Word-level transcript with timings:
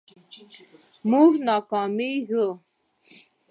مونږ 1.09 1.31
ناکامیږو 1.47 2.47